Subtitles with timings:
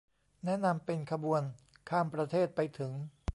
[0.45, 1.41] แนะนำเป็นขบวน
[1.89, 2.91] ข้ามประเทศไปถึง